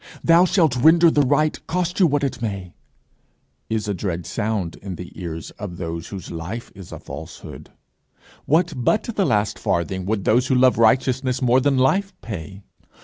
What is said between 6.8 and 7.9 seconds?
a falsehood: